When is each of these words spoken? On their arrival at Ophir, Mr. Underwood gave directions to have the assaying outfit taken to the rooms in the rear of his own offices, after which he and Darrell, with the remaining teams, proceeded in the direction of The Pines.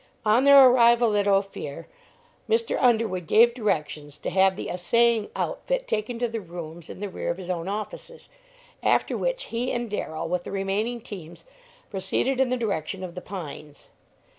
On 0.25 0.45
their 0.45 0.67
arrival 0.67 1.15
at 1.15 1.27
Ophir, 1.27 1.87
Mr. 2.49 2.75
Underwood 2.81 3.27
gave 3.27 3.53
directions 3.53 4.17
to 4.17 4.31
have 4.31 4.55
the 4.55 4.67
assaying 4.67 5.29
outfit 5.35 5.87
taken 5.87 6.17
to 6.17 6.27
the 6.27 6.41
rooms 6.41 6.89
in 6.89 7.01
the 7.01 7.07
rear 7.07 7.29
of 7.29 7.37
his 7.37 7.51
own 7.51 7.67
offices, 7.67 8.27
after 8.81 9.15
which 9.15 9.43
he 9.53 9.71
and 9.71 9.91
Darrell, 9.91 10.27
with 10.27 10.43
the 10.43 10.51
remaining 10.51 11.01
teams, 11.01 11.45
proceeded 11.91 12.39
in 12.39 12.49
the 12.49 12.57
direction 12.57 13.03
of 13.03 13.13
The 13.13 13.21
Pines. 13.21 13.89